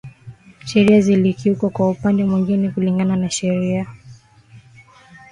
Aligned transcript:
Sheria 0.65 1.01
zilikiukwa 1.01 1.69
kwa 1.69 1.89
upande 1.89 2.23
mwingine 2.25 2.69
Kulingana 2.69 3.15
na 3.15 3.29
sheria 3.29 3.87